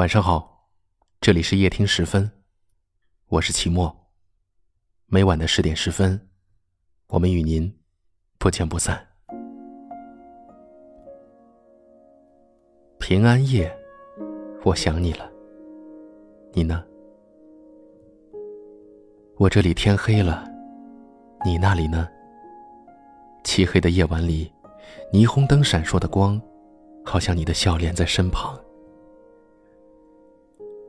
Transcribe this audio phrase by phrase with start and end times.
[0.00, 0.70] 晚上好，
[1.20, 2.30] 这里是夜听十分，
[3.28, 3.94] 我是齐墨。
[5.04, 6.30] 每晚的十点十分，
[7.08, 7.70] 我们与您
[8.38, 9.06] 不见不散。
[12.98, 13.70] 平安夜，
[14.64, 15.30] 我想你了，
[16.54, 16.82] 你呢？
[19.36, 20.48] 我这里天黑了，
[21.44, 22.08] 你那里呢？
[23.44, 24.50] 漆黑的夜晚里，
[25.12, 26.40] 霓虹灯闪烁的光，
[27.04, 28.58] 好像你的笑脸在身旁。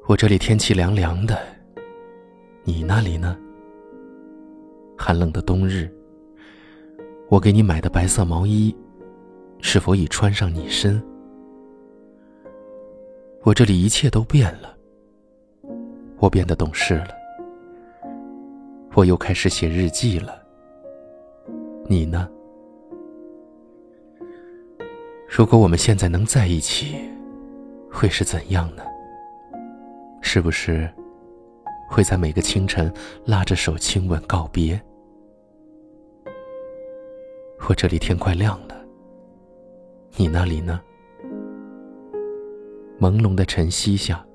[0.07, 1.39] 我这里天气凉凉的，
[2.64, 3.37] 你那里呢？
[4.97, 5.89] 寒冷的冬日，
[7.29, 8.75] 我给你买的白色毛衣，
[9.59, 11.01] 是否已穿上你身？
[13.43, 14.75] 我这里一切都变了，
[16.18, 17.09] 我变得懂事了。
[18.93, 20.42] 我又开始写日记了。
[21.86, 22.28] 你呢？
[25.28, 26.95] 如果我们现在能在一起，
[27.89, 28.83] 会是怎样呢？
[30.34, 30.90] 是不是
[31.90, 32.90] 会在每个清晨
[33.26, 34.82] 拉着手亲吻告别？
[37.68, 38.82] 我这里天快亮了，
[40.16, 40.80] 你那里呢？
[42.98, 44.26] 朦胧的晨曦下，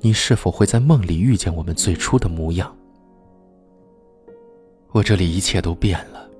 [0.00, 2.74] 你是否会在梦里遇见我们最初的模样？
[4.92, 6.30] 我这里一切都变了，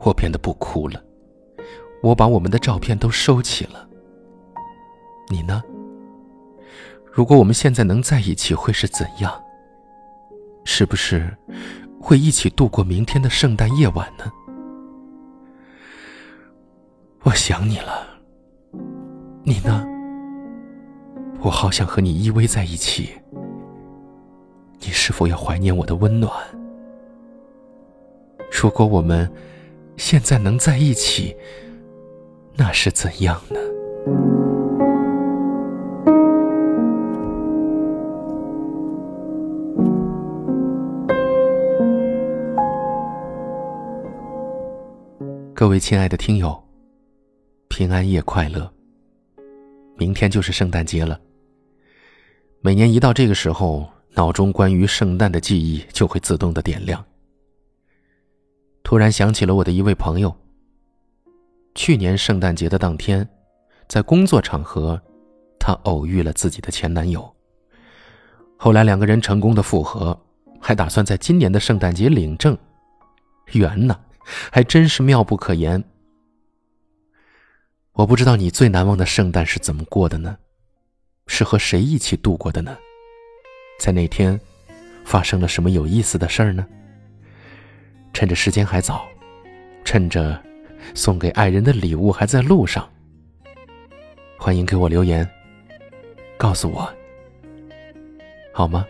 [0.00, 1.00] 我变得不哭了，
[2.02, 3.88] 我把我们的照片都收起了。
[5.30, 5.62] 你呢？
[7.16, 9.32] 如果我们现在能在一起，会是怎样？
[10.66, 11.34] 是不是
[11.98, 14.30] 会一起度过明天的圣诞夜晚呢？
[17.22, 18.06] 我想你了，
[19.44, 19.82] 你呢？
[21.40, 23.08] 我好想和你依偎在一起，
[24.80, 26.30] 你是否要怀念我的温暖？
[28.52, 29.26] 如果我们
[29.96, 31.34] 现在能在一起，
[32.54, 34.35] 那是怎样呢？
[45.58, 46.62] 各位亲爱的听友，
[47.68, 48.70] 平安夜快乐！
[49.96, 51.18] 明天就是圣诞节了。
[52.60, 57.02] 每年一到这个时候，脑中关于圣诞的记忆就会自动的点亮。
[58.82, 60.36] 突然想起了我的一位朋友。
[61.74, 63.26] 去年圣诞节的当天，
[63.88, 65.00] 在工作场合，
[65.58, 67.34] 她偶遇了自己的前男友。
[68.58, 70.20] 后来两个人成功的复合，
[70.60, 72.54] 还打算在今年的圣诞节领证，
[73.52, 73.98] 缘呢，
[74.50, 75.82] 还真是妙不可言。
[77.92, 80.36] 我不知道你最难忘的圣诞是怎么过的呢？
[81.28, 82.76] 是和谁一起度过的呢？
[83.80, 84.38] 在那天，
[85.04, 86.66] 发生了什么有意思的事儿呢？
[88.12, 89.06] 趁着时间还早，
[89.84, 90.42] 趁着
[90.94, 92.88] 送给爱人的礼物还在路上，
[94.38, 95.28] 欢迎给我留言，
[96.38, 96.88] 告诉我，
[98.52, 98.86] 好吗？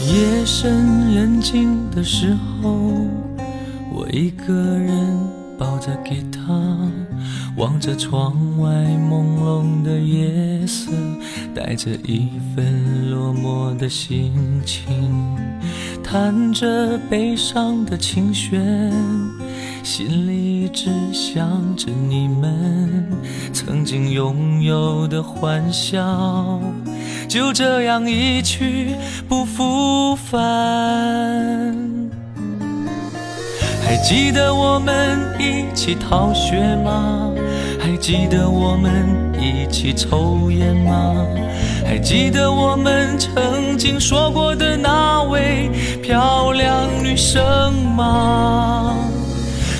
[0.00, 3.06] 夜深人静的时候，
[3.98, 5.18] 我一个人
[5.58, 6.38] 抱着吉他，
[7.56, 8.70] 望着窗外
[9.10, 10.92] 朦胧的夜色，
[11.52, 14.32] 带着一份落寞的心
[14.64, 14.84] 情。
[16.00, 18.92] 弹着悲伤的琴弦，
[19.82, 23.04] 心里只想着你们
[23.52, 26.60] 曾经拥有的欢笑，
[27.28, 28.94] 就这样一去
[29.28, 31.97] 不复返。
[33.88, 37.32] 还记得我们一起逃学吗？
[37.80, 38.92] 还记得我们
[39.40, 41.14] 一起抽烟吗？
[41.86, 45.70] 还记得我们曾经说过的那位
[46.02, 48.94] 漂亮女生吗？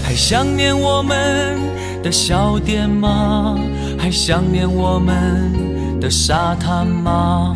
[0.03, 1.61] 还想念我们
[2.03, 3.59] 的小店吗？
[3.99, 7.55] 还想念我们的沙滩吗？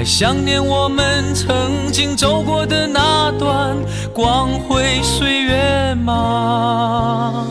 [0.00, 3.76] 还想念我们曾经走过的那段
[4.14, 7.46] 光辉岁月吗？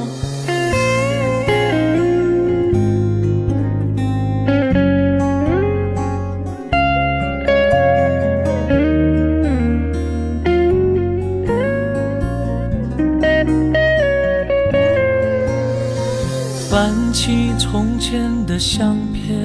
[16.67, 19.37] 翻起从前的相片，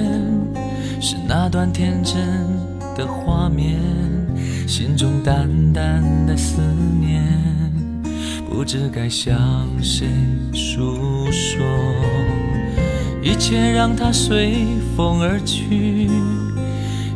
[0.99, 2.54] 是那段天真
[2.95, 3.77] 的画面，
[4.67, 6.61] 心中淡淡的思
[6.99, 7.21] 念，
[8.49, 9.37] 不知该向
[9.81, 10.07] 谁
[10.53, 11.63] 诉说。
[13.21, 14.65] 一切让它随
[14.95, 16.09] 风而去，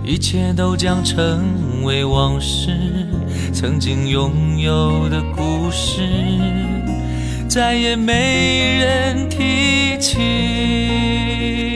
[0.03, 2.71] 一切都将成为往事，
[3.53, 6.01] 曾经拥有的故事。
[7.47, 11.69] 再也没人提起。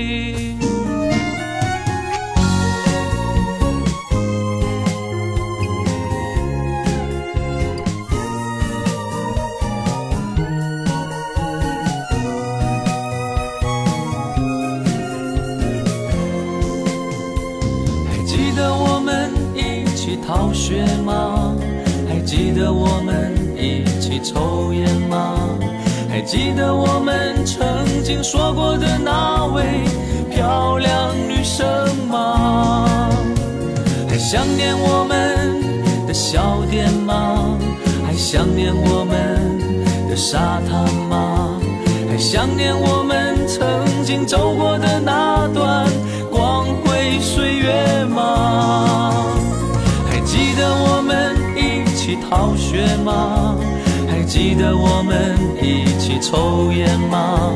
[18.53, 21.55] 记得我们一起逃学吗？
[22.07, 25.39] 还记得我们一起抽烟吗？
[26.07, 27.65] 还记得我们曾
[28.03, 29.63] 经说过的那位
[30.29, 30.93] 漂亮
[31.27, 31.65] 女生
[32.11, 33.09] 吗？
[34.07, 37.57] 还想念我们的小店吗？
[38.05, 41.59] 还想念我们的沙滩吗？
[42.07, 45.62] 还想念我们曾经走过的那段
[53.03, 53.55] 吗？
[54.09, 57.51] 还记得我们一起抽烟吗？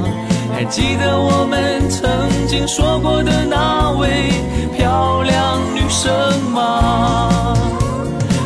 [0.54, 2.10] 还记得我们曾
[2.48, 4.32] 经说过的那位
[4.76, 6.12] 漂亮女生
[6.52, 7.54] 吗？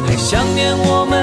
[0.06, 1.16] 还想念我们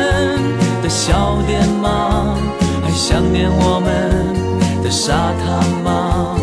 [0.82, 2.34] 的小店吗？
[2.82, 5.12] 还想念我们的沙
[5.44, 6.36] 滩吗？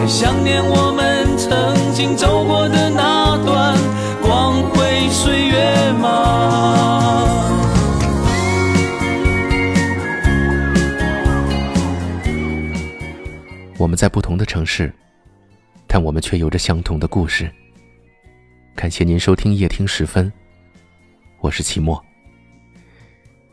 [0.00, 1.48] 还想念我们曾
[1.94, 3.76] 经走过的那段
[4.20, 7.31] 光辉岁月吗？
[13.82, 14.94] 我们在不同的城市，
[15.88, 17.50] 但我们却有着相同的故事。
[18.76, 20.32] 感谢您收听夜听时分，
[21.40, 22.00] 我是齐墨。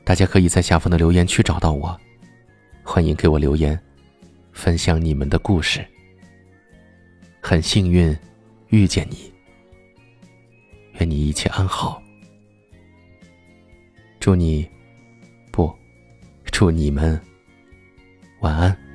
[0.03, 1.99] 大家可以在下方的留言区找到我，
[2.83, 3.77] 欢迎给我留言，
[4.51, 5.83] 分享你们的故事。
[7.41, 8.15] 很幸运
[8.67, 9.33] 遇见你，
[10.99, 11.99] 愿你一切安好。
[14.19, 14.69] 祝你，
[15.51, 15.75] 不，
[16.51, 17.19] 祝你们
[18.41, 18.88] 晚安。